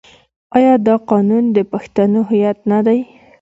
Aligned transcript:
آیا 0.57 0.73
دا 0.87 0.95
قانون 1.09 1.43
د 1.55 1.57
پښتنو 1.71 2.19
هویت 2.29 2.57
نه 2.71 2.79
دی؟ 2.85 2.99